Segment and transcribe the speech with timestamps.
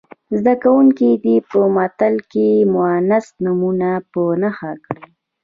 [0.39, 5.03] زده کوونکي دې په متن کې مونث نومونه په نښه کړي.